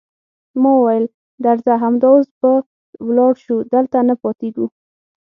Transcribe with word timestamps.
ما 0.61 0.71
وویل: 0.75 1.05
درځه، 1.45 1.73
همدا 1.83 2.07
اوس 2.13 2.27
به 2.39 2.51
ولاړ 3.07 3.33
شو، 3.43 3.55
دلته 3.73 3.97
نه 4.09 4.15
پاتېږو. 4.21 4.65